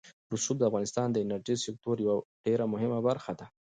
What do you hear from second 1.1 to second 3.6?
د انرژۍ سکتور یوه ډېره مهمه برخه ده.